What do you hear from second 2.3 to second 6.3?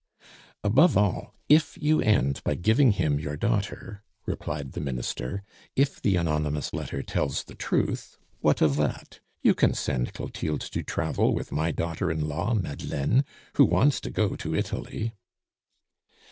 by giving him your daughter," replied the Minister. "If the